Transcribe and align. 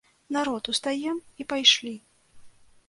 Народ, 0.35 0.63
устаем 0.73 1.21
і 1.43 1.47
пайшлі! 1.53 1.95